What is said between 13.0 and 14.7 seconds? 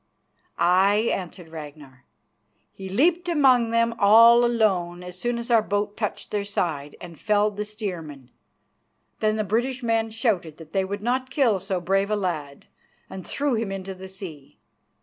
and threw him into the sea.